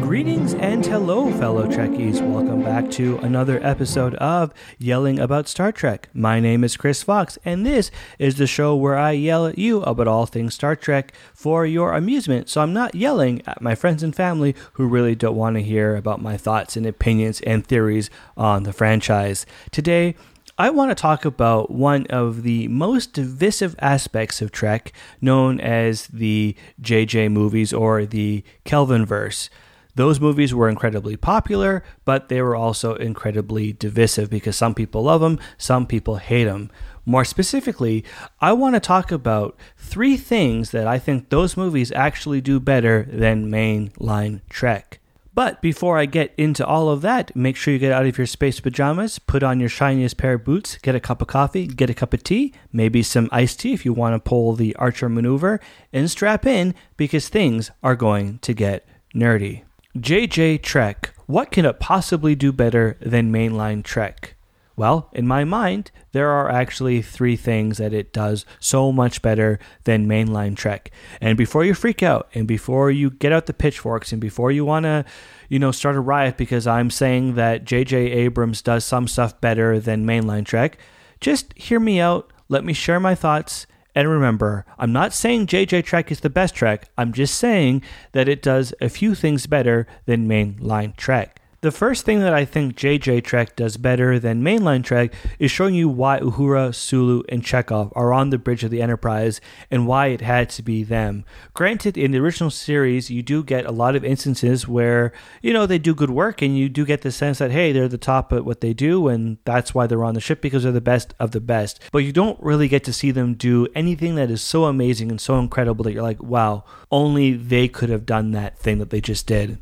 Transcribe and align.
Greetings 0.00 0.54
and 0.54 0.86
hello, 0.86 1.30
fellow 1.32 1.66
Trekkies. 1.66 2.26
Welcome 2.26 2.62
back 2.62 2.90
to 2.92 3.18
another 3.18 3.60
episode 3.62 4.14
of 4.14 4.54
Yelling 4.78 5.18
About 5.18 5.48
Star 5.48 5.70
Trek. 5.70 6.08
My 6.14 6.40
name 6.40 6.64
is 6.64 6.78
Chris 6.78 7.02
Fox, 7.02 7.36
and 7.44 7.66
this 7.66 7.90
is 8.18 8.36
the 8.38 8.46
show 8.46 8.74
where 8.74 8.96
I 8.96 9.10
yell 9.10 9.46
at 9.46 9.58
you 9.58 9.82
about 9.82 10.08
all 10.08 10.24
things 10.24 10.54
Star 10.54 10.74
Trek 10.74 11.12
for 11.34 11.66
your 11.66 11.92
amusement. 11.92 12.48
So 12.48 12.62
I'm 12.62 12.72
not 12.72 12.94
yelling 12.94 13.42
at 13.46 13.60
my 13.60 13.74
friends 13.74 14.02
and 14.02 14.16
family 14.16 14.54
who 14.72 14.86
really 14.86 15.14
don't 15.14 15.36
want 15.36 15.56
to 15.56 15.62
hear 15.62 15.94
about 15.94 16.22
my 16.22 16.38
thoughts 16.38 16.74
and 16.74 16.86
opinions 16.86 17.42
and 17.42 17.66
theories 17.66 18.08
on 18.34 18.62
the 18.62 18.72
franchise. 18.72 19.44
Today, 19.70 20.14
I 20.60 20.70
want 20.70 20.90
to 20.90 20.96
talk 20.96 21.24
about 21.24 21.70
one 21.70 22.08
of 22.08 22.42
the 22.42 22.66
most 22.66 23.12
divisive 23.12 23.76
aspects 23.78 24.42
of 24.42 24.50
Trek, 24.50 24.92
known 25.20 25.60
as 25.60 26.08
the 26.08 26.56
JJ 26.82 27.30
movies 27.30 27.72
or 27.72 28.04
the 28.04 28.42
Kelvin 28.64 29.06
verse. 29.06 29.50
Those 29.94 30.18
movies 30.18 30.52
were 30.52 30.68
incredibly 30.68 31.16
popular, 31.16 31.84
but 32.04 32.28
they 32.28 32.42
were 32.42 32.56
also 32.56 32.96
incredibly 32.96 33.72
divisive 33.72 34.30
because 34.30 34.56
some 34.56 34.74
people 34.74 35.04
love 35.04 35.20
them, 35.20 35.38
some 35.58 35.86
people 35.86 36.16
hate 36.16 36.44
them. 36.44 36.72
More 37.06 37.24
specifically, 37.24 38.04
I 38.40 38.52
want 38.52 38.74
to 38.74 38.80
talk 38.80 39.12
about 39.12 39.56
three 39.76 40.16
things 40.16 40.72
that 40.72 40.88
I 40.88 40.98
think 40.98 41.28
those 41.28 41.56
movies 41.56 41.92
actually 41.92 42.40
do 42.40 42.58
better 42.58 43.06
than 43.08 43.48
mainline 43.48 44.40
Trek. 44.50 44.98
But 45.38 45.62
before 45.62 45.98
I 45.98 46.06
get 46.06 46.34
into 46.36 46.66
all 46.66 46.88
of 46.88 47.00
that, 47.02 47.36
make 47.36 47.54
sure 47.54 47.72
you 47.72 47.78
get 47.78 47.92
out 47.92 48.06
of 48.06 48.18
your 48.18 48.26
space 48.26 48.58
pajamas, 48.58 49.20
put 49.20 49.44
on 49.44 49.60
your 49.60 49.68
shiniest 49.68 50.16
pair 50.16 50.32
of 50.32 50.44
boots, 50.44 50.78
get 50.78 50.96
a 50.96 51.00
cup 51.00 51.22
of 51.22 51.28
coffee, 51.28 51.68
get 51.68 51.88
a 51.88 51.94
cup 51.94 52.12
of 52.12 52.24
tea, 52.24 52.52
maybe 52.72 53.04
some 53.04 53.28
iced 53.30 53.60
tea 53.60 53.72
if 53.72 53.84
you 53.84 53.92
want 53.92 54.16
to 54.16 54.28
pull 54.28 54.54
the 54.54 54.74
Archer 54.74 55.08
maneuver, 55.08 55.60
and 55.92 56.10
strap 56.10 56.44
in 56.44 56.74
because 56.96 57.28
things 57.28 57.70
are 57.84 57.94
going 57.94 58.40
to 58.40 58.52
get 58.52 58.84
nerdy. 59.14 59.62
JJ 59.96 60.60
Trek, 60.60 61.14
what 61.26 61.52
can 61.52 61.64
it 61.64 61.78
possibly 61.78 62.34
do 62.34 62.50
better 62.50 62.96
than 62.98 63.30
mainline 63.32 63.84
Trek? 63.84 64.34
Well, 64.78 65.10
in 65.12 65.26
my 65.26 65.42
mind, 65.42 65.90
there 66.12 66.30
are 66.30 66.48
actually 66.48 67.02
three 67.02 67.34
things 67.34 67.78
that 67.78 67.92
it 67.92 68.12
does 68.12 68.46
so 68.60 68.92
much 68.92 69.22
better 69.22 69.58
than 69.82 70.06
mainline 70.06 70.56
Trek. 70.56 70.92
And 71.20 71.36
before 71.36 71.64
you 71.64 71.74
freak 71.74 72.00
out, 72.00 72.28
and 72.32 72.46
before 72.46 72.88
you 72.92 73.10
get 73.10 73.32
out 73.32 73.46
the 73.46 73.52
pitchforks, 73.52 74.12
and 74.12 74.20
before 74.20 74.52
you 74.52 74.64
want 74.64 74.84
to, 74.84 75.04
you 75.48 75.58
know, 75.58 75.72
start 75.72 75.96
a 75.96 76.00
riot 76.00 76.36
because 76.36 76.68
I'm 76.68 76.90
saying 76.90 77.34
that 77.34 77.64
J.J. 77.64 77.96
Abrams 77.96 78.62
does 78.62 78.84
some 78.84 79.08
stuff 79.08 79.40
better 79.40 79.80
than 79.80 80.06
mainline 80.06 80.46
Trek, 80.46 80.78
just 81.20 81.52
hear 81.58 81.80
me 81.80 81.98
out. 81.98 82.32
Let 82.48 82.64
me 82.64 82.72
share 82.72 83.00
my 83.00 83.16
thoughts, 83.16 83.66
and 83.96 84.08
remember, 84.08 84.64
I'm 84.78 84.92
not 84.92 85.12
saying 85.12 85.48
JJ 85.48 85.86
Trek 85.86 86.12
is 86.12 86.20
the 86.20 86.30
best 86.30 86.54
Trek, 86.54 86.88
I'm 86.96 87.12
just 87.12 87.34
saying 87.34 87.82
that 88.12 88.28
it 88.28 88.42
does 88.42 88.72
a 88.80 88.88
few 88.88 89.16
things 89.16 89.48
better 89.48 89.88
than 90.06 90.28
mainline 90.28 90.96
Trek. 90.96 91.37
The 91.60 91.72
first 91.72 92.04
thing 92.04 92.20
that 92.20 92.32
I 92.32 92.44
think 92.44 92.76
JJ 92.76 93.24
Trek 93.24 93.56
does 93.56 93.76
better 93.76 94.20
than 94.20 94.44
mainline 94.44 94.84
Trek 94.84 95.12
is 95.40 95.50
showing 95.50 95.74
you 95.74 95.88
why 95.88 96.20
Uhura, 96.20 96.72
Sulu, 96.72 97.24
and 97.28 97.42
Chekov 97.42 97.90
are 97.96 98.12
on 98.12 98.30
the 98.30 98.38
bridge 98.38 98.62
of 98.62 98.70
the 98.70 98.80
Enterprise 98.80 99.40
and 99.68 99.84
why 99.84 100.06
it 100.06 100.20
had 100.20 100.50
to 100.50 100.62
be 100.62 100.84
them. 100.84 101.24
Granted, 101.54 101.98
in 101.98 102.12
the 102.12 102.20
original 102.20 102.52
series, 102.52 103.10
you 103.10 103.24
do 103.24 103.42
get 103.42 103.66
a 103.66 103.72
lot 103.72 103.96
of 103.96 104.04
instances 104.04 104.68
where, 104.68 105.10
you 105.42 105.52
know, 105.52 105.66
they 105.66 105.78
do 105.78 105.96
good 105.96 106.10
work 106.10 106.42
and 106.42 106.56
you 106.56 106.68
do 106.68 106.84
get 106.84 107.00
the 107.02 107.10
sense 107.10 107.38
that, 107.38 107.50
hey, 107.50 107.72
they're 107.72 107.88
the 107.88 107.98
top 107.98 108.32
at 108.32 108.44
what 108.44 108.60
they 108.60 108.72
do 108.72 109.08
and 109.08 109.38
that's 109.44 109.74
why 109.74 109.88
they're 109.88 110.04
on 110.04 110.14
the 110.14 110.20
ship 110.20 110.40
because 110.40 110.62
they're 110.62 110.70
the 110.70 110.80
best 110.80 111.12
of 111.18 111.32
the 111.32 111.40
best. 111.40 111.80
But 111.90 112.04
you 112.04 112.12
don't 112.12 112.40
really 112.40 112.68
get 112.68 112.84
to 112.84 112.92
see 112.92 113.10
them 113.10 113.34
do 113.34 113.66
anything 113.74 114.14
that 114.14 114.30
is 114.30 114.42
so 114.42 114.66
amazing 114.66 115.10
and 115.10 115.20
so 115.20 115.40
incredible 115.40 115.82
that 115.82 115.92
you're 115.92 116.04
like, 116.04 116.22
wow, 116.22 116.62
only 116.92 117.32
they 117.32 117.66
could 117.66 117.88
have 117.88 118.06
done 118.06 118.30
that 118.30 118.56
thing 118.60 118.78
that 118.78 118.90
they 118.90 119.00
just 119.00 119.26
did. 119.26 119.60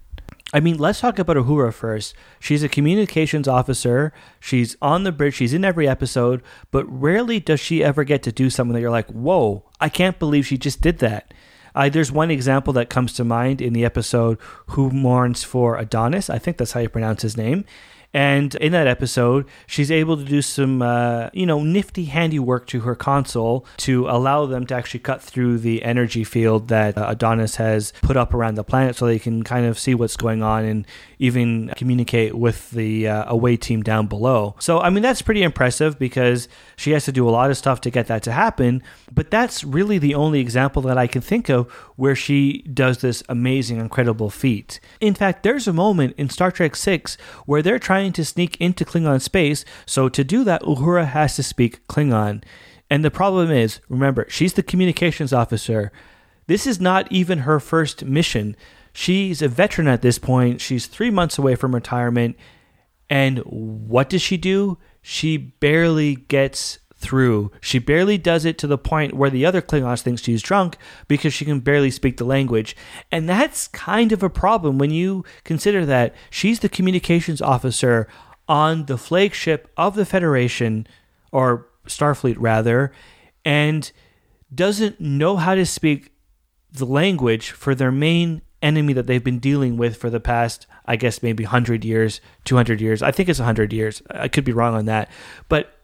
I 0.52 0.61
mean, 0.61 0.78
let's 0.78 1.00
talk 1.00 1.19
about 1.19 1.37
Uhura 1.37 1.72
first. 1.72 2.15
She's 2.38 2.62
a 2.62 2.69
communications 2.69 3.48
officer. 3.48 4.12
She's 4.38 4.76
on 4.81 5.03
the 5.03 5.10
bridge. 5.10 5.34
She's 5.34 5.53
in 5.53 5.65
every 5.65 5.88
episode, 5.88 6.41
but 6.70 6.84
rarely 6.87 7.41
does 7.41 7.59
she 7.59 7.82
ever 7.82 8.04
get 8.04 8.22
to 8.22 8.32
do 8.32 8.48
something 8.48 8.75
that 8.75 8.81
you're 8.81 8.91
like, 8.91 9.09
whoa, 9.09 9.65
I 9.81 9.88
can't 9.88 10.19
believe 10.19 10.47
she 10.47 10.56
just 10.56 10.81
did 10.81 10.98
that. 10.98 11.34
Uh, 11.75 11.88
there's 11.91 12.12
one 12.12 12.31
example 12.31 12.72
that 12.72 12.88
comes 12.88 13.12
to 13.15 13.25
mind 13.25 13.60
in 13.60 13.72
the 13.72 13.84
episode 13.84 14.38
Who 14.69 14.91
Mourns 14.91 15.43
for 15.44 15.76
Adonis. 15.76 16.31
I 16.31 16.38
think 16.38 16.56
that's 16.56 16.72
how 16.72 16.81
you 16.81 16.88
pronounce 16.88 17.22
his 17.22 17.37
name. 17.37 17.65
And 18.16 18.54
in 18.54 18.72
that 18.72 18.87
episode, 18.87 19.44
she's 19.66 19.91
able 19.91 20.16
to 20.16 20.25
do 20.25 20.41
some, 20.41 20.81
uh, 20.81 21.28
you 21.34 21.44
know, 21.44 21.62
nifty 21.62 22.06
handiwork 22.06 22.66
to 22.69 22.81
her 22.81 22.94
console 22.94 23.66
to 23.77 24.09
allow 24.09 24.47
them 24.47 24.65
to 24.69 24.75
actually 24.75 25.00
cut 25.00 25.21
through 25.21 25.59
the 25.59 25.82
energy 25.82 26.25
field 26.25 26.69
that 26.69 26.97
uh, 26.97 27.05
Adonis 27.10 27.56
has 27.56 27.93
put 28.00 28.16
up 28.16 28.32
around 28.32 28.55
the 28.55 28.65
planet 28.65 28.97
so 28.97 29.05
they 29.05 29.19
can 29.19 29.43
kind 29.43 29.66
of 29.66 29.78
see 29.78 29.94
what's 29.94 30.16
going 30.16 30.43
on 30.43 30.65
and 30.65 30.87
even 31.19 31.69
communicate 31.76 32.34
with 32.34 32.71
the 32.71 33.06
uh, 33.06 33.31
away 33.31 33.55
team 33.59 33.82
down 33.82 34.06
below. 34.06 34.55
So, 34.60 34.81
I 34.81 34.88
mean, 34.88 35.03
that's 35.03 35.21
pretty 35.21 35.43
impressive 35.43 35.99
because 35.99 36.49
she 36.75 36.93
has 36.93 37.05
to 37.05 37.12
do 37.12 37.28
a 37.28 37.31
lot 37.31 37.50
of 37.50 37.59
stuff 37.59 37.82
to 37.82 37.91
get 37.91 38.06
that 38.06 38.22
to 38.22 38.32
happen. 38.32 38.82
But 39.12 39.31
that's 39.31 39.62
really 39.62 39.99
the 39.99 40.15
only 40.15 40.41
example 40.41 40.81
that 40.82 40.97
I 40.97 41.06
can 41.06 41.21
think 41.21 41.50
of 41.50 41.71
where 41.97 42.15
she 42.15 42.62
does 42.62 42.99
this 42.99 43.22
amazing, 43.28 43.78
incredible 43.78 44.31
feat. 44.31 44.81
In 45.03 45.12
fact, 45.12 45.43
there's 45.43 45.69
a 45.69 45.75
moment 45.75 46.15
in 46.16 46.31
Star 46.31 46.50
Trek 46.50 46.76
6 46.76 47.19
where 47.44 47.60
they're 47.60 47.78
trying 47.78 48.06
to 48.12 48.25
sneak 48.25 48.56
into 48.61 48.84
Klingon 48.84 49.21
space. 49.21 49.65
So, 49.84 50.09
to 50.09 50.25
do 50.25 50.44
that, 50.44 50.62
Uhura 50.62 51.06
has 51.06 51.37
to 51.37 51.43
speak 51.43 51.87
Klingon. 51.89 52.43
And 52.89 53.05
the 53.05 53.11
problem 53.11 53.50
is, 53.50 53.81
remember, 53.89 54.27
she's 54.28 54.55
the 54.55 54.62
communications 54.62 55.33
officer. 55.33 55.91
This 56.47 56.67
is 56.67 56.81
not 56.81 57.11
even 57.11 57.41
her 57.41 57.59
first 57.59 58.05
mission. 58.05 58.56
She's 58.93 59.43
a 59.43 59.49
veteran 59.49 59.89
at 59.89 60.03
this 60.03 60.19
point. 60.19 60.61
She's 60.61 60.87
three 60.87 61.11
months 61.11 61.39
away 61.39 61.56
from 61.56 61.75
retirement. 61.75 62.37
And 63.11 63.39
what 63.41 64.09
does 64.09 64.23
she 64.23 64.37
do? 64.37 64.78
She 65.03 65.37
barely 65.37 66.17
gets 66.17 66.78
through. 67.06 67.53
She 67.61 67.78
barely 67.78 68.19
does 68.19 68.44
it 68.44 68.59
to 68.59 68.67
the 68.67 68.77
point 68.77 69.15
where 69.15 69.31
the 69.31 69.47
other 69.47 69.62
Klingons 69.62 70.03
think 70.03 70.19
she's 70.19 70.43
drunk 70.43 70.77
because 71.06 71.33
she 71.33 71.44
can 71.44 71.61
barely 71.61 71.91
speak 71.91 72.17
the 72.17 72.25
language. 72.25 72.77
And 73.12 73.28
that's 73.28 73.69
kind 73.69 74.11
of 74.11 74.22
a 74.22 74.28
problem 74.28 74.78
when 74.78 74.91
you 74.91 75.25
consider 75.44 75.87
that 75.87 76.15
she's 76.31 76.59
the 76.61 76.69
communications 76.69 77.41
officer 77.41 78.09
on 78.49 78.87
the 78.87 78.99
flagship 78.99 79.71
of 79.77 79.94
the 79.94 80.05
Federation, 80.05 80.87
or 81.33 81.69
Starfleet 81.87 82.37
rather, 82.39 82.93
and 83.44 83.93
doesn't 84.55 85.00
know 85.00 85.37
how 85.37 85.55
to 85.55 85.67
speak 85.67 86.12
the 86.73 86.87
language 86.87 87.50
for 87.50 87.75
their 87.75 87.93
main 87.93 88.43
enemy 88.62 88.93
that 88.93 89.06
they've 89.06 89.23
been 89.23 89.38
dealing 89.38 89.77
with 89.77 89.97
for 89.97 90.11
the 90.11 90.21
past, 90.21 90.67
I 90.87 90.97
guess, 90.97 91.23
maybe 91.23 91.44
100 91.44 91.84
years, 91.84 92.21
200 92.44 92.81
years. 92.81 93.03
I 93.03 93.11
think 93.11 93.28
it's 93.28 93.38
100 93.38 93.73
years. 93.73 94.03
I 94.11 94.28
could 94.28 94.44
be 94.44 94.53
wrong 94.53 94.75
on 94.75 94.87
that. 94.87 95.11
But 95.49 95.75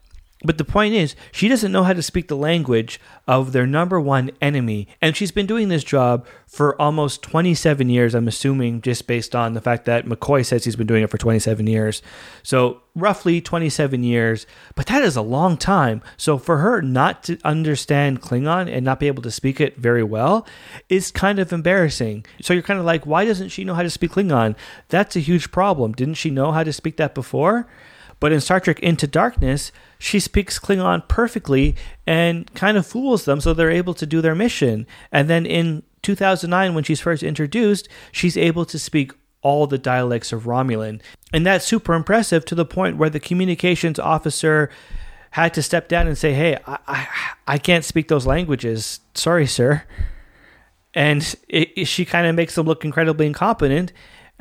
but 0.45 0.59
the 0.59 0.65
point 0.65 0.95
is, 0.95 1.15
she 1.31 1.49
doesn't 1.49 1.73
know 1.73 1.85
how 1.85 1.93
to 1.93 2.03
speak 2.03 2.29
the 2.29 2.37
language 2.37 3.01
of 3.29 3.53
their 3.53 3.67
number 3.67 4.01
one 4.01 4.31
enemy. 4.41 4.89
And 5.01 5.17
she's 5.17 5.31
been 5.31 5.47
doing 5.47 5.69
this 5.69 5.85
job 5.85 6.27
for 6.47 6.81
almost 6.81 7.23
27 7.23 7.89
years, 7.89 8.15
I'm 8.15 8.29
assuming, 8.29 8.83
just 8.83 9.07
based 9.07 9.35
on 9.37 9.55
the 9.55 9.61
fact 9.61 9.85
that 9.85 10.05
McCoy 10.05 10.45
says 10.45 10.65
he's 10.65 10.77
been 10.77 10.87
doing 10.87 11.03
it 11.03 11.11
for 11.11 11.19
27 11.19 11.67
years. 11.67 12.03
So, 12.43 12.83
roughly 12.95 13.41
27 13.41 14.03
years. 14.03 14.47
But 14.75 14.87
that 14.87 15.03
is 15.03 15.17
a 15.17 15.23
long 15.23 15.57
time. 15.57 16.03
So, 16.17 16.39
for 16.39 16.59
her 16.59 16.83
not 16.83 17.23
to 17.25 17.39
understand 17.45 18.21
Klingon 18.21 18.71
and 18.71 18.85
not 18.85 19.01
be 19.01 19.07
able 19.07 19.23
to 19.23 19.31
speak 19.31 19.61
it 19.61 19.77
very 19.77 20.03
well 20.03 20.47
is 20.89 21.11
kind 21.11 21.39
of 21.39 21.53
embarrassing. 21.53 22.27
So, 22.41 22.53
you're 22.53 22.63
kind 22.63 22.81
of 22.81 22.85
like, 22.85 23.07
why 23.07 23.25
doesn't 23.25 23.51
she 23.51 23.65
know 23.65 23.75
how 23.75 23.83
to 23.83 23.91
speak 23.91 24.13
Klingon? 24.13 24.57
That's 24.89 25.15
a 25.15 25.21
huge 25.21 25.53
problem. 25.53 25.93
Didn't 25.93 26.15
she 26.15 26.31
know 26.31 26.51
how 26.51 26.65
to 26.65 26.73
speak 26.73 26.97
that 26.97 27.15
before? 27.15 27.69
But 28.23 28.31
in 28.31 28.41
Star 28.41 28.61
Trek 28.61 28.79
Into 28.79 29.09
Darkness, 29.09 29.73
she 29.99 30.21
speaks 30.21 30.61
Klingon 30.61 31.09
perfectly 31.09 31.75
and 32.07 32.47
kind 32.55 32.77
of 32.77 32.87
fools 32.87 33.25
them 33.25 33.41
so 33.41 33.53
they're 33.53 33.69
able 33.69 33.95
to 33.95 34.07
do 34.07 34.21
their 34.21 34.37
mission. 34.37 34.87
And 35.11 35.29
then 35.29 35.45
in 35.45 35.83
2009, 36.03 36.73
when 36.73 36.85
she's 36.85 37.01
first 37.01 37.25
introduced, 37.25 37.89
she's 38.13 38.37
able 38.37 38.65
to 38.67 38.79
speak 38.79 39.11
all 39.41 39.67
the 39.67 39.77
dialects 39.77 40.33
of 40.33 40.45
Romulan. 40.45 41.01
And 41.33 41.45
that's 41.45 41.65
super 41.65 41.95
impressive 41.95 42.45
to 42.45 42.55
the 42.55 42.65
point 42.65 42.97
where 42.97 43.11
the 43.11 43.19
communications 43.19 43.99
officer 43.99 44.71
had 45.33 45.53
to 45.55 45.61
step 45.61 45.89
down 45.89 46.07
and 46.07 46.17
say, 46.17 46.33
Hey, 46.33 46.59
I, 46.65 46.79
I, 46.87 47.09
I 47.49 47.59
can't 47.59 47.85
speak 47.85 48.07
those 48.07 48.25
languages. 48.25 49.01
Sorry, 49.17 49.49
sir. 49.49 49.83
And 50.95 51.23
it, 51.49 51.73
it, 51.75 51.85
she 51.87 52.05
kind 52.05 52.29
of 52.29 52.37
makes 52.37 52.55
them 52.55 52.67
look 52.67 52.85
incredibly 52.85 53.27
incompetent. 53.27 53.93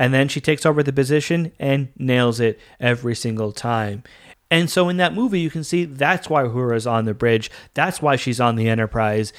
And 0.01 0.15
then 0.15 0.29
she 0.29 0.41
takes 0.41 0.65
over 0.65 0.81
the 0.81 0.91
position 0.91 1.51
and 1.59 1.89
nails 1.95 2.39
it 2.39 2.59
every 2.79 3.13
single 3.13 3.51
time. 3.51 4.01
And 4.49 4.67
so 4.67 4.89
in 4.89 4.97
that 4.97 5.13
movie, 5.13 5.39
you 5.39 5.51
can 5.51 5.63
see 5.63 5.85
that's 5.85 6.27
why 6.27 6.41
Uhura's 6.41 6.87
on 6.87 7.05
the 7.05 7.13
bridge. 7.13 7.51
That's 7.75 8.01
why 8.01 8.15
she's 8.15 8.41
on 8.41 8.55
the 8.55 8.67
Enterprise. 8.67 9.31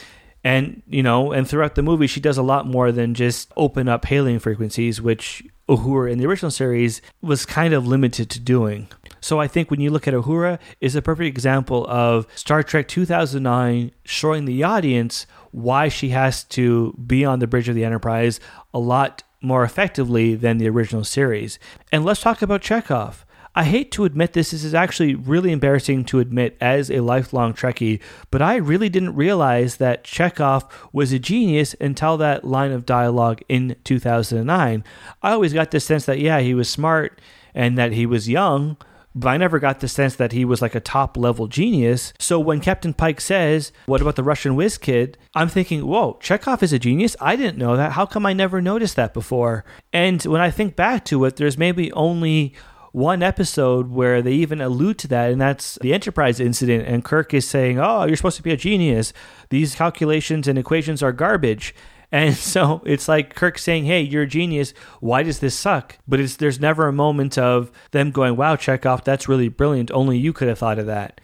And, 0.45 0.83
you 0.89 1.03
know, 1.03 1.33
and 1.33 1.49
throughout 1.49 1.75
the 1.75 1.83
movie, 1.83 2.07
she 2.07 2.21
does 2.21 2.39
a 2.39 2.45
lot 2.45 2.69
more 2.69 2.93
than 2.93 3.15
just 3.15 3.51
open 3.57 3.89
up 3.89 4.05
hailing 4.05 4.39
frequencies, 4.39 5.03
which 5.03 5.43
Uhura 5.69 6.13
in 6.13 6.19
the 6.19 6.27
original 6.27 6.53
series 6.53 7.03
was 7.21 7.45
kind 7.45 7.75
of 7.75 7.85
limited 7.85 8.31
to 8.31 8.39
doing. 8.39 8.87
So 9.21 9.41
I 9.41 9.49
think 9.49 9.69
when 9.69 9.81
you 9.81 9.91
look 9.91 10.07
at 10.07 10.15
Uhura, 10.15 10.61
is 10.81 10.95
a 10.95 11.03
perfect 11.03 11.27
example 11.27 11.85
of 11.89 12.29
Star 12.37 12.63
Trek 12.63 12.87
2009 12.87 13.91
showing 14.05 14.45
the 14.45 14.63
audience 14.63 15.27
why 15.51 15.89
she 15.89 16.11
has 16.11 16.45
to 16.45 16.93
be 17.05 17.25
on 17.25 17.41
the 17.41 17.49
bridge 17.49 17.69
of 17.69 17.75
the 17.75 17.85
Enterprise 17.85 18.39
a 18.73 18.79
lot 18.79 19.25
more 19.43 19.65
effectively 19.65 20.35
than 20.35 20.59
the 20.59 20.69
original 20.69 21.05
series. 21.05 21.59
And 21.91 22.05
let's 22.05 22.21
talk 22.21 22.43
about 22.43 22.63
Chekov. 22.63 23.25
I 23.55 23.65
hate 23.65 23.93
to 23.93 24.07
admit 24.07 24.33
this, 24.33 24.53
this 24.53 24.65
is 24.65 24.73
actually 24.73 25.15
really 25.15 25.53
embarrassing 25.53 26.07
to 26.07 26.21
admit 26.21 26.57
as 26.59 26.91
a 26.91 27.01
lifelong 27.01 27.53
Trekkie, 27.53 28.01
but 28.31 28.41
I 28.41 28.57
really 28.57 28.89
didn't 28.89 29.15
realize 29.15 29.77
that 29.77 30.05
Chekov 30.05 30.71
was 30.91 31.13
a 31.13 31.19
genius 31.19 31.77
until 31.79 32.17
that 32.17 32.45
line 32.45 32.73
of 32.73 32.87
dialogue 32.87 33.43
in 33.51 33.77
2009. 33.85 34.85
I 35.23 35.33
always 35.33 35.53
got 35.53 35.71
the 35.71 35.81
sense 35.81 36.07
that, 36.07 36.19
yeah, 36.19 36.41
he 36.41 36.55
was 36.55 36.71
smart 36.71 37.21
and 37.55 37.77
that 37.77 37.93
he 37.93 38.07
was 38.07 38.27
young, 38.27 38.79
but 39.15 39.29
I 39.29 39.37
never 39.37 39.59
got 39.59 39.81
the 39.81 39.89
sense 39.89 40.17
that 40.17 40.33
he 40.33 40.45
was 40.45 40.63
like 40.63 40.75
a 40.75 40.81
top 40.81 41.17
level 41.17 41.47
genius. 41.47 42.13
So 42.19 42.41
when 42.41 42.61
Captain 42.61 42.95
Pike 42.95 43.21
says, 43.21 43.73
What 43.87 44.01
about 44.01 44.17
the 44.17 44.23
Russian 44.23 44.55
whiz 44.55 44.79
kid? 44.79 45.19
I'm 45.35 45.49
thinking, 45.49 45.87
Whoa, 45.87 46.19
Chekov 46.21 46.63
is 46.63 46.73
a 46.73 46.79
genius? 46.79 47.17
I 47.21 47.37
didn't 47.37 47.59
know 47.59 47.77
that. 47.77 47.93
How 47.93 48.07
come 48.07 48.27
I 48.27 48.33
never 48.33 48.61
noticed 48.61 48.97
that 48.97 49.15
before? 49.15 49.65
And 49.93 50.23
when 50.25 50.41
I 50.41 50.51
think 50.51 50.77
back 50.77 51.05
to 51.07 51.25
it, 51.25 51.37
there's 51.37 51.59
maybe 51.59 51.93
only 51.93 52.55
one 52.93 53.23
episode 53.23 53.91
where 53.91 54.21
they 54.21 54.33
even 54.33 54.61
allude 54.61 54.99
to 54.99 55.09
that, 55.09 55.33
and 55.33 55.41
that's 55.41 55.79
the 55.81 55.95
Enterprise 55.95 56.39
incident. 56.39 56.87
And 56.87 57.05
Kirk 57.05 57.33
is 57.35 57.49
saying, 57.49 57.79
Oh, 57.79 58.05
you're 58.05 58.17
supposed 58.17 58.37
to 58.37 58.43
be 58.43 58.53
a 58.53 58.57
genius. 58.57 59.13
These 59.51 59.75
calculations 59.75 60.47
and 60.47 60.59
equations 60.59 61.03
are 61.03 61.13
garbage. 61.13 61.75
And 62.13 62.37
so 62.37 62.83
it's 62.85 63.09
like 63.09 63.35
Kirk 63.35 63.59
saying, 63.59 63.87
"Hey, 63.87 64.03
you're 64.03 64.23
a 64.23 64.29
genius. 64.29 64.75
Why 65.01 65.25
does 65.25 65.41
this 65.41 65.57
suck?" 65.57 65.99
But 66.07 66.21
it's 66.21 66.37
there's 66.37 66.61
never 66.61 66.87
a 66.87 66.93
moment 66.93 67.39
of 67.39 67.73
them 67.91 68.13
going, 68.13 68.37
"Wow, 68.37 68.55
Chekov, 68.57 69.03
that's 69.03 69.29
really 69.29 69.49
brilliant. 69.49 69.91
Only 69.91 70.19
you 70.19 70.33
could 70.33 70.49
have 70.49 70.59
thought 70.59 70.79
of 70.79 70.87
that." 70.87 71.21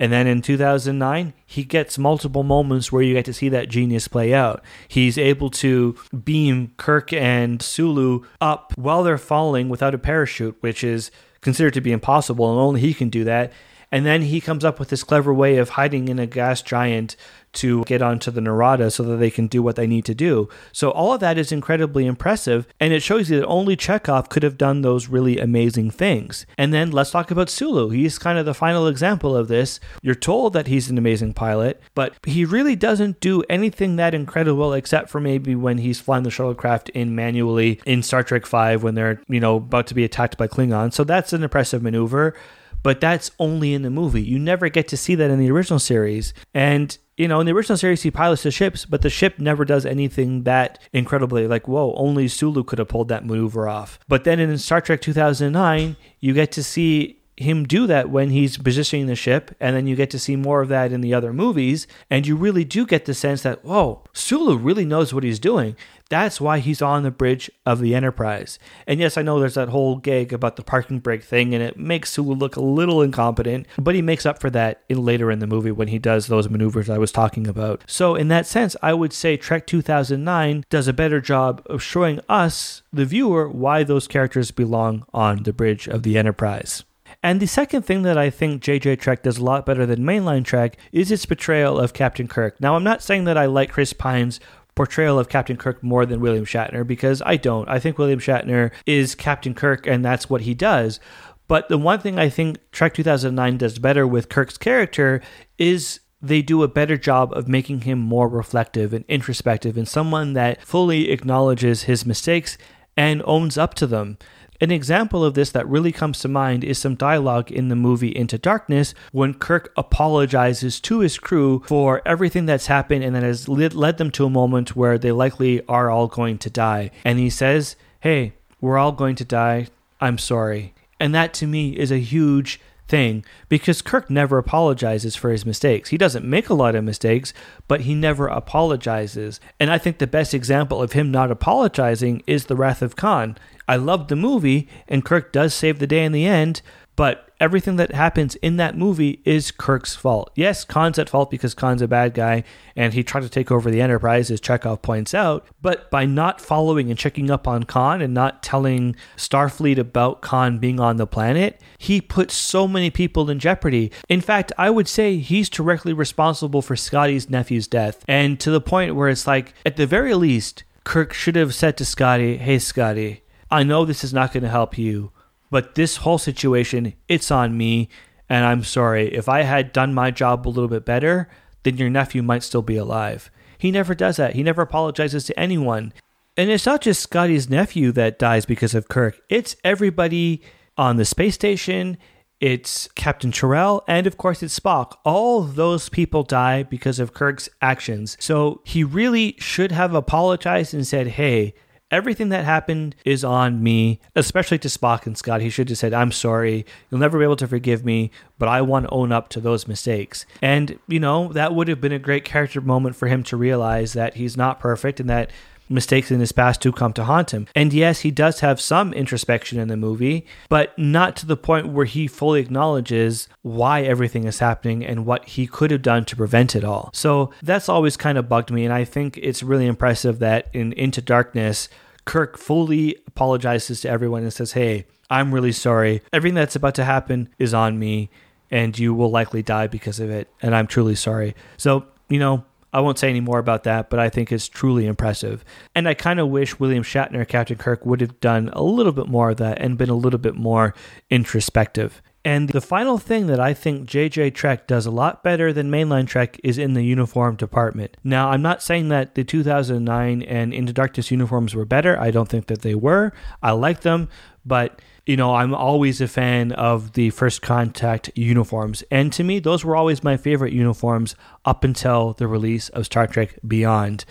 And 0.00 0.12
then 0.12 0.28
in 0.28 0.42
2009, 0.42 1.32
he 1.44 1.64
gets 1.64 1.98
multiple 1.98 2.44
moments 2.44 2.92
where 2.92 3.02
you 3.02 3.14
get 3.14 3.24
to 3.24 3.32
see 3.32 3.48
that 3.48 3.68
genius 3.68 4.06
play 4.06 4.32
out. 4.32 4.62
He's 4.86 5.18
able 5.18 5.50
to 5.50 5.96
beam 6.24 6.72
Kirk 6.76 7.12
and 7.12 7.60
Sulu 7.60 8.22
up 8.40 8.72
while 8.76 9.02
they're 9.02 9.18
falling 9.18 9.68
without 9.68 9.96
a 9.96 9.98
parachute, 9.98 10.56
which 10.60 10.84
is 10.84 11.10
considered 11.40 11.74
to 11.74 11.80
be 11.80 11.90
impossible, 11.90 12.48
and 12.48 12.60
only 12.60 12.80
he 12.80 12.94
can 12.94 13.08
do 13.08 13.24
that. 13.24 13.52
And 13.90 14.06
then 14.06 14.22
he 14.22 14.40
comes 14.40 14.64
up 14.64 14.78
with 14.78 14.90
this 14.90 15.02
clever 15.02 15.32
way 15.32 15.56
of 15.56 15.70
hiding 15.70 16.08
in 16.08 16.18
a 16.18 16.26
gas 16.26 16.62
giant 16.62 17.16
to 17.54 17.84
get 17.84 18.02
onto 18.02 18.30
the 18.30 18.40
Narada 18.40 18.90
so 18.90 19.02
that 19.04 19.16
they 19.16 19.30
can 19.30 19.46
do 19.46 19.62
what 19.62 19.76
they 19.76 19.86
need 19.86 20.04
to 20.06 20.14
do. 20.14 20.48
So 20.72 20.90
all 20.90 21.12
of 21.12 21.20
that 21.20 21.38
is 21.38 21.52
incredibly 21.52 22.06
impressive, 22.06 22.66
and 22.80 22.92
it 22.92 23.02
shows 23.02 23.30
you 23.30 23.40
that 23.40 23.46
only 23.46 23.76
Chekov 23.76 24.28
could 24.28 24.42
have 24.42 24.58
done 24.58 24.82
those 24.82 25.08
really 25.08 25.38
amazing 25.38 25.90
things. 25.90 26.46
And 26.56 26.72
then 26.72 26.90
let's 26.90 27.10
talk 27.10 27.30
about 27.30 27.50
Sulu. 27.50 27.90
He's 27.90 28.18
kind 28.18 28.38
of 28.38 28.46
the 28.46 28.54
final 28.54 28.86
example 28.86 29.36
of 29.36 29.48
this. 29.48 29.80
You're 30.02 30.14
told 30.14 30.52
that 30.52 30.66
he's 30.66 30.90
an 30.90 30.98
amazing 30.98 31.34
pilot, 31.34 31.80
but 31.94 32.14
he 32.24 32.44
really 32.44 32.76
doesn't 32.76 33.20
do 33.20 33.42
anything 33.48 33.96
that 33.96 34.14
incredible 34.14 34.72
except 34.72 35.10
for 35.10 35.20
maybe 35.20 35.54
when 35.54 35.78
he's 35.78 36.00
flying 36.00 36.24
the 36.24 36.30
shuttlecraft 36.30 36.90
in 36.90 37.14
manually 37.14 37.80
in 37.86 38.02
Star 38.02 38.22
Trek 38.22 38.46
5 38.46 38.82
when 38.82 38.94
they're, 38.94 39.20
you 39.28 39.40
know, 39.40 39.56
about 39.56 39.86
to 39.88 39.94
be 39.94 40.04
attacked 40.04 40.36
by 40.36 40.48
Klingons. 40.48 40.94
So 40.94 41.04
that's 41.04 41.32
an 41.32 41.42
impressive 41.42 41.82
maneuver 41.82 42.34
but 42.82 43.00
that's 43.00 43.30
only 43.38 43.74
in 43.74 43.82
the 43.82 43.90
movie. 43.90 44.22
You 44.22 44.38
never 44.38 44.68
get 44.68 44.88
to 44.88 44.96
see 44.96 45.14
that 45.16 45.30
in 45.30 45.38
the 45.38 45.50
original 45.50 45.78
series. 45.78 46.32
And 46.54 46.96
you 47.18 47.26
know, 47.26 47.40
in 47.40 47.46
the 47.46 47.52
original 47.52 47.76
series, 47.76 48.02
he 48.02 48.12
pilots 48.12 48.44
the 48.44 48.52
ships, 48.52 48.84
but 48.84 49.02
the 49.02 49.10
ship 49.10 49.40
never 49.40 49.64
does 49.64 49.84
anything 49.84 50.44
that 50.44 50.78
incredibly 50.92 51.48
like, 51.48 51.66
whoa, 51.66 51.92
only 51.96 52.28
Sulu 52.28 52.62
could 52.62 52.78
have 52.78 52.88
pulled 52.88 53.08
that 53.08 53.26
maneuver 53.26 53.68
off. 53.68 53.98
But 54.06 54.22
then 54.22 54.38
in 54.38 54.56
Star 54.56 54.80
Trek 54.80 55.00
2009, 55.00 55.96
you 56.20 56.32
get 56.32 56.52
to 56.52 56.62
see 56.62 57.17
him 57.40 57.64
do 57.64 57.86
that 57.86 58.10
when 58.10 58.30
he's 58.30 58.58
positioning 58.58 59.06
the 59.06 59.14
ship, 59.14 59.54
and 59.60 59.76
then 59.76 59.86
you 59.86 59.96
get 59.96 60.10
to 60.10 60.18
see 60.18 60.36
more 60.36 60.60
of 60.60 60.68
that 60.68 60.92
in 60.92 61.00
the 61.00 61.14
other 61.14 61.32
movies, 61.32 61.86
and 62.10 62.26
you 62.26 62.36
really 62.36 62.64
do 62.64 62.86
get 62.86 63.04
the 63.04 63.14
sense 63.14 63.42
that, 63.42 63.64
whoa, 63.64 64.04
Sulu 64.12 64.56
really 64.56 64.84
knows 64.84 65.14
what 65.14 65.24
he's 65.24 65.38
doing. 65.38 65.76
That's 66.10 66.40
why 66.40 66.58
he's 66.60 66.80
on 66.80 67.02
the 67.02 67.10
bridge 67.10 67.50
of 67.66 67.80
the 67.80 67.94
Enterprise. 67.94 68.58
And 68.86 68.98
yes, 68.98 69.18
I 69.18 69.22
know 69.22 69.38
there's 69.38 69.54
that 69.54 69.68
whole 69.68 69.96
gag 69.96 70.32
about 70.32 70.56
the 70.56 70.62
parking 70.62 71.00
brake 71.00 71.22
thing, 71.22 71.54
and 71.54 71.62
it 71.62 71.78
makes 71.78 72.10
Sulu 72.10 72.34
look 72.34 72.56
a 72.56 72.62
little 72.62 73.02
incompetent, 73.02 73.66
but 73.78 73.94
he 73.94 74.02
makes 74.02 74.24
up 74.24 74.40
for 74.40 74.48
that 74.50 74.82
in 74.88 75.04
later 75.04 75.30
in 75.30 75.38
the 75.38 75.46
movie 75.46 75.70
when 75.70 75.88
he 75.88 75.98
does 75.98 76.26
those 76.26 76.48
maneuvers 76.48 76.88
I 76.88 76.98
was 76.98 77.12
talking 77.12 77.46
about. 77.46 77.84
So, 77.86 78.14
in 78.14 78.28
that 78.28 78.46
sense, 78.46 78.74
I 78.82 78.94
would 78.94 79.12
say 79.12 79.36
Trek 79.36 79.66
2009 79.66 80.64
does 80.70 80.88
a 80.88 80.92
better 80.92 81.20
job 81.20 81.62
of 81.66 81.82
showing 81.82 82.20
us, 82.28 82.82
the 82.92 83.04
viewer, 83.04 83.48
why 83.48 83.82
those 83.82 84.08
characters 84.08 84.50
belong 84.50 85.04
on 85.12 85.42
the 85.42 85.52
bridge 85.52 85.88
of 85.88 86.02
the 86.02 86.16
Enterprise. 86.16 86.84
And 87.22 87.40
the 87.40 87.46
second 87.46 87.82
thing 87.82 88.02
that 88.02 88.16
I 88.16 88.30
think 88.30 88.62
JJ 88.62 89.00
Trek 89.00 89.24
does 89.24 89.38
a 89.38 89.44
lot 89.44 89.66
better 89.66 89.84
than 89.84 90.00
mainline 90.04 90.44
Trek 90.44 90.76
is 90.92 91.10
its 91.10 91.26
portrayal 91.26 91.78
of 91.78 91.92
Captain 91.92 92.28
Kirk. 92.28 92.60
Now, 92.60 92.76
I'm 92.76 92.84
not 92.84 93.02
saying 93.02 93.24
that 93.24 93.36
I 93.36 93.46
like 93.46 93.72
Chris 93.72 93.92
Pine's 93.92 94.38
portrayal 94.76 95.18
of 95.18 95.28
Captain 95.28 95.56
Kirk 95.56 95.82
more 95.82 96.06
than 96.06 96.20
William 96.20 96.44
Shatner 96.44 96.86
because 96.86 97.20
I 97.26 97.36
don't. 97.36 97.68
I 97.68 97.80
think 97.80 97.98
William 97.98 98.20
Shatner 98.20 98.70
is 98.86 99.16
Captain 99.16 99.52
Kirk 99.52 99.88
and 99.88 100.04
that's 100.04 100.30
what 100.30 100.42
he 100.42 100.54
does. 100.54 101.00
But 101.48 101.68
the 101.68 101.78
one 101.78 101.98
thing 101.98 102.18
I 102.18 102.28
think 102.28 102.58
Trek 102.70 102.94
2009 102.94 103.58
does 103.58 103.80
better 103.80 104.06
with 104.06 104.28
Kirk's 104.28 104.56
character 104.56 105.20
is 105.58 105.98
they 106.22 106.42
do 106.42 106.62
a 106.62 106.68
better 106.68 106.96
job 106.96 107.32
of 107.32 107.48
making 107.48 107.80
him 107.80 107.98
more 107.98 108.28
reflective 108.28 108.92
and 108.92 109.04
introspective 109.08 109.76
and 109.76 109.88
someone 109.88 110.34
that 110.34 110.64
fully 110.64 111.10
acknowledges 111.10 111.84
his 111.84 112.06
mistakes 112.06 112.56
and 112.96 113.22
owns 113.24 113.58
up 113.58 113.74
to 113.74 113.86
them. 113.86 114.18
An 114.60 114.70
example 114.72 115.24
of 115.24 115.34
this 115.34 115.50
that 115.50 115.68
really 115.68 115.92
comes 115.92 116.18
to 116.20 116.28
mind 116.28 116.64
is 116.64 116.78
some 116.78 116.96
dialogue 116.96 117.52
in 117.52 117.68
the 117.68 117.76
movie 117.76 118.14
Into 118.14 118.38
Darkness 118.38 118.92
when 119.12 119.34
Kirk 119.34 119.72
apologizes 119.76 120.80
to 120.80 121.00
his 121.00 121.18
crew 121.18 121.62
for 121.66 122.02
everything 122.04 122.46
that's 122.46 122.66
happened 122.66 123.04
and 123.04 123.14
that 123.14 123.22
has 123.22 123.48
led 123.48 123.98
them 123.98 124.10
to 124.12 124.26
a 124.26 124.30
moment 124.30 124.74
where 124.74 124.98
they 124.98 125.12
likely 125.12 125.64
are 125.66 125.90
all 125.90 126.08
going 126.08 126.38
to 126.38 126.50
die. 126.50 126.90
And 127.04 127.18
he 127.18 127.30
says, 127.30 127.76
Hey, 128.00 128.32
we're 128.60 128.78
all 128.78 128.92
going 128.92 129.14
to 129.16 129.24
die. 129.24 129.68
I'm 130.00 130.18
sorry. 130.18 130.74
And 130.98 131.14
that 131.14 131.32
to 131.34 131.46
me 131.46 131.76
is 131.76 131.92
a 131.92 131.98
huge 131.98 132.60
thing 132.88 133.24
because 133.48 133.82
Kirk 133.82 134.10
never 134.10 134.38
apologizes 134.38 135.14
for 135.14 135.30
his 135.30 135.46
mistakes. 135.46 135.90
He 135.90 135.98
doesn't 135.98 136.24
make 136.24 136.48
a 136.48 136.54
lot 136.54 136.74
of 136.74 136.84
mistakes, 136.84 137.32
but 137.68 137.82
he 137.82 137.94
never 137.94 138.26
apologizes. 138.26 139.40
And 139.60 139.70
I 139.70 139.78
think 139.78 139.98
the 139.98 140.06
best 140.06 140.34
example 140.34 140.82
of 140.82 140.92
him 140.92 141.10
not 141.12 141.30
apologizing 141.30 142.22
is 142.26 142.46
The 142.46 142.56
Wrath 142.56 142.82
of 142.82 142.96
Khan. 142.96 143.36
I 143.68 143.76
loved 143.76 144.08
the 144.08 144.16
movie, 144.16 144.66
and 144.88 145.04
Kirk 145.04 145.30
does 145.30 145.54
save 145.54 145.78
the 145.78 145.86
day 145.86 146.04
in 146.04 146.12
the 146.12 146.26
end, 146.26 146.62
but 146.96 147.30
everything 147.38 147.76
that 147.76 147.94
happens 147.94 148.34
in 148.36 148.56
that 148.56 148.76
movie 148.76 149.20
is 149.24 149.52
Kirk's 149.52 149.94
fault. 149.94 150.32
Yes, 150.34 150.64
Khan's 150.64 150.98
at 150.98 151.08
fault 151.08 151.30
because 151.30 151.54
Khan's 151.54 151.82
a 151.82 151.86
bad 151.86 152.12
guy 152.14 152.42
and 152.74 152.92
he 152.92 153.04
tried 153.04 153.22
to 153.22 153.28
take 153.28 153.52
over 153.52 153.70
the 153.70 153.80
Enterprise, 153.80 154.30
as 154.30 154.40
Chekov 154.40 154.82
points 154.82 155.14
out. 155.14 155.46
But 155.62 155.90
by 155.90 156.06
not 156.06 156.40
following 156.40 156.90
and 156.90 156.98
checking 156.98 157.30
up 157.30 157.46
on 157.46 157.62
Khan 157.64 158.02
and 158.02 158.12
not 158.12 158.42
telling 158.42 158.96
Starfleet 159.16 159.78
about 159.78 160.22
Khan 160.22 160.58
being 160.58 160.80
on 160.80 160.96
the 160.96 161.06
planet, 161.06 161.60
he 161.78 162.00
put 162.00 162.32
so 162.32 162.66
many 162.66 162.90
people 162.90 163.30
in 163.30 163.38
jeopardy. 163.38 163.92
In 164.08 164.20
fact, 164.20 164.50
I 164.58 164.70
would 164.70 164.88
say 164.88 165.18
he's 165.18 165.48
directly 165.48 165.92
responsible 165.92 166.62
for 166.62 166.74
Scotty's 166.74 167.30
nephew's 167.30 167.68
death. 167.68 168.04
And 168.08 168.40
to 168.40 168.50
the 168.50 168.60
point 168.60 168.96
where 168.96 169.08
it's 169.08 169.26
like, 169.26 169.54
at 169.64 169.76
the 169.76 169.86
very 169.86 170.14
least, 170.14 170.64
Kirk 170.82 171.12
should 171.12 171.36
have 171.36 171.54
said 171.54 171.76
to 171.76 171.84
Scotty, 171.84 172.38
Hey, 172.38 172.58
Scotty, 172.58 173.22
I 173.50 173.62
know 173.62 173.84
this 173.84 174.04
is 174.04 174.12
not 174.12 174.32
going 174.32 174.42
to 174.42 174.48
help 174.48 174.76
you, 174.76 175.12
but 175.50 175.74
this 175.74 175.98
whole 175.98 176.18
situation, 176.18 176.94
it's 177.08 177.30
on 177.30 177.56
me, 177.56 177.88
and 178.28 178.44
I'm 178.44 178.64
sorry. 178.64 179.14
If 179.14 179.28
I 179.28 179.42
had 179.42 179.72
done 179.72 179.94
my 179.94 180.10
job 180.10 180.46
a 180.46 180.50
little 180.50 180.68
bit 180.68 180.84
better, 180.84 181.28
then 181.62 181.76
your 181.76 181.90
nephew 181.90 182.22
might 182.22 182.42
still 182.42 182.62
be 182.62 182.76
alive. 182.76 183.30
He 183.56 183.70
never 183.70 183.94
does 183.94 184.16
that. 184.16 184.34
He 184.34 184.42
never 184.42 184.62
apologizes 184.62 185.24
to 185.24 185.38
anyone. 185.38 185.92
And 186.36 186.50
it's 186.50 186.66
not 186.66 186.82
just 186.82 187.02
Scotty's 187.02 187.50
nephew 187.50 187.90
that 187.92 188.18
dies 188.18 188.46
because 188.46 188.74
of 188.74 188.88
Kirk, 188.88 189.20
it's 189.28 189.56
everybody 189.64 190.42
on 190.76 190.96
the 190.96 191.04
space 191.04 191.34
station. 191.34 191.98
It's 192.40 192.88
Captain 192.94 193.32
Terrell, 193.32 193.82
and 193.88 194.06
of 194.06 194.16
course, 194.16 194.44
it's 194.44 194.56
Spock. 194.56 194.92
All 195.04 195.42
those 195.42 195.88
people 195.88 196.22
die 196.22 196.62
because 196.62 197.00
of 197.00 197.12
Kirk's 197.12 197.48
actions. 197.60 198.16
So 198.20 198.60
he 198.64 198.84
really 198.84 199.34
should 199.40 199.72
have 199.72 199.92
apologized 199.92 200.72
and 200.72 200.86
said, 200.86 201.08
Hey, 201.08 201.54
Everything 201.90 202.28
that 202.28 202.44
happened 202.44 202.94
is 203.04 203.24
on 203.24 203.62
me, 203.62 203.98
especially 204.14 204.58
to 204.58 204.68
Spock 204.68 205.06
and 205.06 205.16
Scott. 205.16 205.40
He 205.40 205.48
should 205.48 205.70
have 205.70 205.78
said, 205.78 205.94
I'm 205.94 206.12
sorry. 206.12 206.66
You'll 206.90 207.00
never 207.00 207.18
be 207.18 207.24
able 207.24 207.36
to 207.36 207.48
forgive 207.48 207.82
me, 207.82 208.10
but 208.38 208.46
I 208.48 208.60
want 208.60 208.84
to 208.86 208.90
own 208.90 209.10
up 209.10 209.30
to 209.30 209.40
those 209.40 209.66
mistakes. 209.66 210.26
And, 210.42 210.78
you 210.86 211.00
know, 211.00 211.32
that 211.32 211.54
would 211.54 211.68
have 211.68 211.80
been 211.80 211.92
a 211.92 211.98
great 211.98 212.26
character 212.26 212.60
moment 212.60 212.94
for 212.94 213.08
him 213.08 213.22
to 213.24 213.38
realize 213.38 213.94
that 213.94 214.14
he's 214.14 214.36
not 214.36 214.60
perfect 214.60 215.00
and 215.00 215.08
that 215.08 215.30
mistakes 215.68 216.10
in 216.10 216.20
his 216.20 216.32
past 216.32 216.60
do 216.60 216.72
come 216.72 216.92
to 216.94 217.04
haunt 217.04 217.32
him. 217.32 217.46
And 217.54 217.72
yes, 217.72 218.00
he 218.00 218.10
does 218.10 218.40
have 218.40 218.60
some 218.60 218.92
introspection 218.92 219.58
in 219.58 219.68
the 219.68 219.76
movie, 219.76 220.26
but 220.48 220.78
not 220.78 221.16
to 221.16 221.26
the 221.26 221.36
point 221.36 221.68
where 221.68 221.86
he 221.86 222.06
fully 222.06 222.40
acknowledges 222.40 223.28
why 223.42 223.82
everything 223.82 224.24
is 224.24 224.38
happening 224.38 224.84
and 224.84 225.06
what 225.06 225.24
he 225.26 225.46
could 225.46 225.70
have 225.70 225.82
done 225.82 226.04
to 226.06 226.16
prevent 226.16 226.56
it 226.56 226.64
all. 226.64 226.90
So 226.92 227.30
that's 227.42 227.68
always 227.68 227.96
kind 227.96 228.18
of 228.18 228.28
bugged 228.28 228.50
me. 228.50 228.64
And 228.64 228.72
I 228.72 228.84
think 228.84 229.18
it's 229.18 229.42
really 229.42 229.66
impressive 229.66 230.18
that 230.20 230.48
in 230.52 230.72
Into 230.72 231.00
Darkness, 231.00 231.68
Kirk 232.04 232.38
fully 232.38 232.96
apologizes 233.06 233.82
to 233.82 233.90
everyone 233.90 234.22
and 234.22 234.32
says, 234.32 234.52
Hey, 234.52 234.86
I'm 235.10 235.32
really 235.32 235.52
sorry. 235.52 236.02
Everything 236.12 236.34
that's 236.34 236.56
about 236.56 236.74
to 236.76 236.84
happen 236.84 237.28
is 237.38 237.54
on 237.54 237.78
me, 237.78 238.10
and 238.50 238.78
you 238.78 238.94
will 238.94 239.10
likely 239.10 239.42
die 239.42 239.66
because 239.66 240.00
of 240.00 240.10
it. 240.10 240.28
And 240.40 240.54
I'm 240.54 240.66
truly 240.66 240.94
sorry. 240.94 241.34
So, 241.56 241.86
you 242.08 242.18
know, 242.18 242.44
I 242.72 242.80
won't 242.80 242.98
say 242.98 243.08
any 243.08 243.20
more 243.20 243.38
about 243.38 243.64
that, 243.64 243.88
but 243.88 243.98
I 243.98 244.08
think 244.08 244.30
it's 244.30 244.48
truly 244.48 244.86
impressive. 244.86 245.44
And 245.74 245.88
I 245.88 245.94
kind 245.94 246.20
of 246.20 246.28
wish 246.28 246.60
William 246.60 246.82
Shatner, 246.82 247.26
Captain 247.26 247.56
Kirk, 247.56 247.86
would 247.86 248.00
have 248.00 248.20
done 248.20 248.50
a 248.52 248.62
little 248.62 248.92
bit 248.92 249.08
more 249.08 249.30
of 249.30 249.38
that 249.38 249.58
and 249.58 249.78
been 249.78 249.88
a 249.88 249.94
little 249.94 250.18
bit 250.18 250.34
more 250.34 250.74
introspective. 251.08 252.02
And 252.24 252.50
the 252.50 252.60
final 252.60 252.98
thing 252.98 253.26
that 253.28 253.40
I 253.40 253.54
think 253.54 253.88
JJ 253.88 254.34
Trek 254.34 254.66
does 254.66 254.84
a 254.84 254.90
lot 254.90 255.22
better 255.22 255.50
than 255.50 255.70
mainline 255.70 256.06
Trek 256.06 256.38
is 256.44 256.58
in 256.58 256.74
the 256.74 256.82
uniform 256.82 257.36
department. 257.36 257.96
Now, 258.04 258.30
I'm 258.30 258.42
not 258.42 258.62
saying 258.62 258.88
that 258.88 259.14
the 259.14 259.24
2009 259.24 260.22
and 260.22 260.52
Into 260.52 260.74
Darkness 260.74 261.10
uniforms 261.10 261.54
were 261.54 261.64
better. 261.64 261.98
I 261.98 262.10
don't 262.10 262.28
think 262.28 262.46
that 262.48 262.60
they 262.60 262.74
were. 262.74 263.12
I 263.42 263.52
like 263.52 263.80
them, 263.80 264.10
but 264.44 264.82
you 265.08 265.16
know, 265.16 265.36
I'm 265.36 265.54
always 265.54 266.02
a 266.02 266.06
fan 266.06 266.52
of 266.52 266.92
the 266.92 267.08
first 267.08 267.40
contact 267.40 268.10
uniforms. 268.14 268.84
And 268.90 269.10
to 269.14 269.24
me, 269.24 269.38
those 269.38 269.64
were 269.64 269.74
always 269.74 270.04
my 270.04 270.18
favorite 270.18 270.52
uniforms 270.52 271.16
up 271.46 271.64
until 271.64 272.12
the 272.12 272.26
release 272.26 272.68
of 272.68 272.84
Star 272.84 273.06
Trek 273.06 273.38
Beyond 273.46 274.04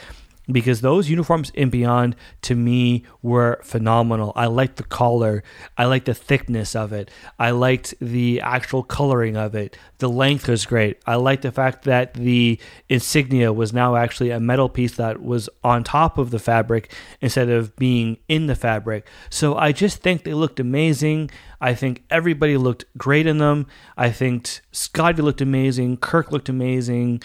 because 0.52 0.82
those 0.82 1.10
uniforms 1.10 1.50
in 1.52 1.70
Beyond 1.70 2.16
to 2.44 2.56
me 2.56 3.04
were 3.22 3.60
phenomenal. 3.64 4.32
I 4.36 4.48
liked 4.48 4.78
the 4.78 4.84
collar, 4.84 5.44
I 5.78 5.86
liked 5.86 6.06
the 6.06 6.14
thickness 6.14 6.76
of 6.76 6.94
it, 6.94 7.12
I 7.38 7.52
liked 7.52 7.94
the 8.00 8.42
actual 8.42 8.84
coloring 8.84 9.36
of 9.36 9.56
it. 9.56 9.78
The 9.98 10.10
length 10.10 10.48
was 10.48 10.66
great. 10.66 11.02
I 11.06 11.16
liked 11.16 11.42
the 11.42 11.52
fact 11.52 11.84
that 11.86 12.14
the 12.14 12.60
insignia 12.88 13.52
was 13.52 13.74
now 13.74 13.96
actually 13.96 14.30
a 14.30 14.40
metal 14.40 14.70
piece 14.70 14.96
that 14.96 15.22
was 15.22 15.50
on 15.64 15.84
top 15.84 16.18
of 16.18 16.32
the 16.32 16.40
fabric 16.40 16.94
instead 17.20 17.50
of 17.50 17.76
being 17.76 18.18
in 18.28 18.48
the 18.48 18.56
fabric. 18.56 19.08
So 19.30 19.56
I 19.56 19.72
just 19.72 20.02
think 20.02 20.24
they 20.24 20.34
looked 20.34 20.60
amazing. 20.60 21.30
I 21.60 21.74
think 21.74 22.04
everybody 22.10 22.58
looked 22.58 22.86
great 22.98 23.28
in 23.28 23.40
them. 23.40 23.68
I 23.98 24.12
think 24.12 24.62
Scotty 24.72 25.22
looked 25.22 25.42
amazing. 25.42 25.98
Kirk 25.98 26.32
looked 26.32 26.50
amazing. 26.50 27.22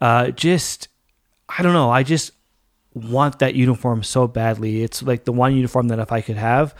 Uh, 0.00 0.30
just, 0.30 0.88
I 1.48 1.62
don't 1.62 1.72
know. 1.72 1.90
I 1.90 2.02
just, 2.02 2.32
want 2.94 3.38
that 3.38 3.54
uniform 3.54 4.02
so 4.02 4.26
badly. 4.26 4.82
It's 4.82 5.02
like 5.02 5.24
the 5.24 5.32
one 5.32 5.54
uniform 5.54 5.88
that 5.88 5.98
if 5.98 6.12
I 6.12 6.20
could 6.20 6.36
have 6.36 6.74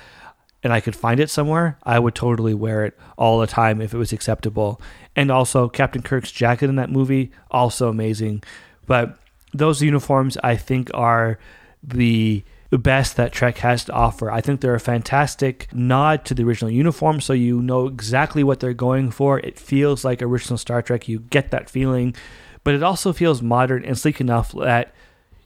and 0.62 0.72
I 0.72 0.80
could 0.80 0.94
find 0.94 1.18
it 1.20 1.30
somewhere, 1.30 1.78
I 1.82 1.98
would 1.98 2.14
totally 2.14 2.54
wear 2.54 2.84
it 2.84 2.98
all 3.16 3.40
the 3.40 3.46
time 3.46 3.80
if 3.80 3.94
it 3.94 3.98
was 3.98 4.12
acceptable. 4.12 4.80
And 5.16 5.30
also 5.30 5.68
Captain 5.68 6.02
Kirk's 6.02 6.30
jacket 6.30 6.68
in 6.68 6.76
that 6.76 6.90
movie, 6.90 7.32
also 7.50 7.88
amazing. 7.88 8.42
But 8.86 9.18
those 9.52 9.82
uniforms 9.82 10.36
I 10.42 10.56
think 10.56 10.90
are 10.94 11.38
the 11.82 12.44
best 12.70 13.16
that 13.16 13.32
Trek 13.32 13.58
has 13.58 13.84
to 13.84 13.92
offer. 13.92 14.30
I 14.30 14.40
think 14.40 14.60
they're 14.60 14.74
a 14.74 14.80
fantastic 14.80 15.68
nod 15.74 16.24
to 16.24 16.34
the 16.34 16.44
original 16.44 16.70
uniform, 16.70 17.20
so 17.20 17.34
you 17.34 17.60
know 17.60 17.86
exactly 17.86 18.42
what 18.42 18.60
they're 18.60 18.72
going 18.72 19.10
for. 19.10 19.40
It 19.40 19.58
feels 19.58 20.04
like 20.04 20.22
original 20.22 20.56
Star 20.56 20.80
Trek. 20.80 21.06
You 21.06 21.18
get 21.18 21.50
that 21.50 21.68
feeling, 21.68 22.14
but 22.64 22.74
it 22.74 22.82
also 22.82 23.12
feels 23.12 23.42
modern 23.42 23.84
and 23.84 23.98
sleek 23.98 24.22
enough 24.22 24.52
that 24.52 24.94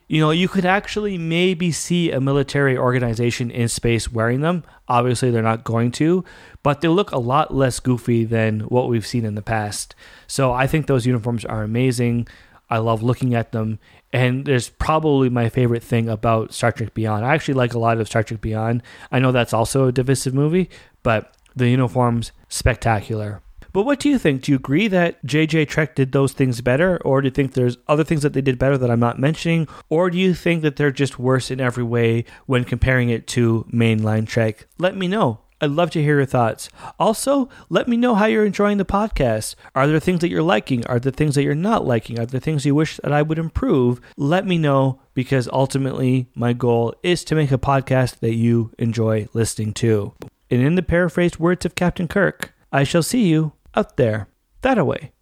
you 0.08 0.20
know, 0.20 0.30
you 0.30 0.48
could 0.48 0.64
actually 0.64 1.18
maybe 1.18 1.72
see 1.72 2.12
a 2.12 2.20
military 2.20 2.78
organization 2.78 3.50
in 3.50 3.68
space 3.68 4.10
wearing 4.10 4.40
them. 4.40 4.62
Obviously, 4.88 5.30
they're 5.30 5.42
not 5.42 5.64
going 5.64 5.90
to, 5.92 6.24
but 6.62 6.80
they 6.80 6.88
look 6.88 7.10
a 7.10 7.18
lot 7.18 7.52
less 7.52 7.80
goofy 7.80 8.24
than 8.24 8.60
what 8.60 8.88
we've 8.88 9.06
seen 9.06 9.24
in 9.24 9.34
the 9.34 9.42
past. 9.42 9.96
So 10.28 10.52
I 10.52 10.68
think 10.68 10.86
those 10.86 11.06
uniforms 11.06 11.44
are 11.44 11.64
amazing. 11.64 12.28
I 12.70 12.78
love 12.78 13.02
looking 13.02 13.34
at 13.34 13.52
them. 13.52 13.80
And 14.12 14.44
there's 14.44 14.68
probably 14.68 15.28
my 15.28 15.48
favorite 15.48 15.82
thing 15.82 16.08
about 16.08 16.54
Star 16.54 16.70
Trek 16.70 16.94
Beyond. 16.94 17.24
I 17.24 17.34
actually 17.34 17.54
like 17.54 17.74
a 17.74 17.78
lot 17.78 17.98
of 17.98 18.06
Star 18.06 18.22
Trek 18.22 18.40
Beyond. 18.40 18.82
I 19.10 19.18
know 19.18 19.32
that's 19.32 19.52
also 19.52 19.88
a 19.88 19.92
divisive 19.92 20.34
movie, 20.34 20.70
but 21.02 21.34
the 21.56 21.68
uniforms, 21.68 22.30
spectacular. 22.48 23.42
But 23.76 23.84
what 23.84 24.00
do 24.00 24.08
you 24.08 24.18
think? 24.18 24.40
Do 24.40 24.52
you 24.52 24.56
agree 24.56 24.88
that 24.88 25.22
JJ 25.26 25.68
Trek 25.68 25.94
did 25.94 26.12
those 26.12 26.32
things 26.32 26.62
better? 26.62 26.96
Or 27.04 27.20
do 27.20 27.26
you 27.26 27.30
think 27.30 27.52
there's 27.52 27.76
other 27.86 28.04
things 28.04 28.22
that 28.22 28.32
they 28.32 28.40
did 28.40 28.58
better 28.58 28.78
that 28.78 28.90
I'm 28.90 29.00
not 29.00 29.18
mentioning? 29.18 29.68
Or 29.90 30.08
do 30.08 30.16
you 30.16 30.32
think 30.32 30.62
that 30.62 30.76
they're 30.76 30.90
just 30.90 31.18
worse 31.18 31.50
in 31.50 31.60
every 31.60 31.84
way 31.84 32.24
when 32.46 32.64
comparing 32.64 33.10
it 33.10 33.26
to 33.26 33.66
mainline 33.70 34.26
Trek? 34.26 34.66
Let 34.78 34.96
me 34.96 35.08
know. 35.08 35.40
I'd 35.60 35.72
love 35.72 35.90
to 35.90 36.02
hear 36.02 36.16
your 36.16 36.24
thoughts. 36.24 36.70
Also, 36.98 37.50
let 37.68 37.86
me 37.86 37.98
know 37.98 38.14
how 38.14 38.24
you're 38.24 38.46
enjoying 38.46 38.78
the 38.78 38.86
podcast. 38.86 39.56
Are 39.74 39.86
there 39.86 40.00
things 40.00 40.20
that 40.20 40.30
you're 40.30 40.40
liking? 40.40 40.86
Are 40.86 40.98
there 40.98 41.12
things 41.12 41.34
that 41.34 41.42
you're 41.42 41.54
not 41.54 41.84
liking? 41.84 42.18
Are 42.18 42.24
there 42.24 42.40
things 42.40 42.64
you 42.64 42.74
wish 42.74 42.96
that 43.02 43.12
I 43.12 43.20
would 43.20 43.38
improve? 43.38 44.00
Let 44.16 44.46
me 44.46 44.56
know 44.56 45.02
because 45.12 45.50
ultimately 45.52 46.30
my 46.34 46.54
goal 46.54 46.94
is 47.02 47.24
to 47.24 47.34
make 47.34 47.52
a 47.52 47.58
podcast 47.58 48.20
that 48.20 48.36
you 48.36 48.72
enjoy 48.78 49.28
listening 49.34 49.74
to. 49.74 50.14
And 50.50 50.62
in 50.62 50.76
the 50.76 50.82
paraphrased 50.82 51.38
words 51.38 51.66
of 51.66 51.74
Captain 51.74 52.08
Kirk, 52.08 52.54
I 52.72 52.82
shall 52.82 53.02
see 53.02 53.28
you 53.28 53.52
out 53.76 53.96
there 53.96 54.28
that 54.62 54.78
away. 54.78 55.12